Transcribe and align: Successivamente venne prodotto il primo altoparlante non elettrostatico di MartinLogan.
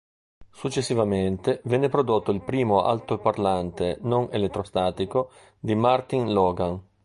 Successivamente 0.49 1.61
venne 1.65 1.87
prodotto 1.87 2.31
il 2.31 2.41
primo 2.41 2.81
altoparlante 2.83 3.99
non 4.01 4.29
elettrostatico 4.31 5.29
di 5.59 5.75
MartinLogan. 5.75 6.81